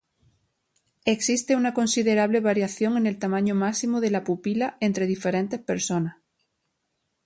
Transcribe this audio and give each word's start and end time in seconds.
Existe 1.05 1.55
una 1.55 1.75
considerable 1.75 2.39
variación 2.39 2.97
en 2.97 3.05
el 3.05 3.19
tamaño 3.19 3.53
máximo 3.53 4.01
de 4.01 4.09
la 4.09 4.23
pupila 4.23 4.75
entre 4.79 5.05
diferentes 5.05 5.59
personas. 5.61 6.15